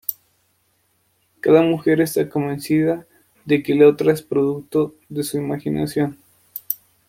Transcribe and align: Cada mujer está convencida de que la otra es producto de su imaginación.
Cada 1.41 1.61
mujer 1.61 2.01
está 2.01 2.27
convencida 2.27 3.05
de 3.45 3.61
que 3.61 3.75
la 3.75 3.87
otra 3.87 4.11
es 4.11 4.23
producto 4.23 4.95
de 5.09 5.21
su 5.21 5.37
imaginación. 5.37 6.17